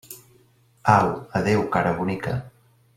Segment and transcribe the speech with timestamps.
[0.95, 2.37] Au, adéu, cara bonica!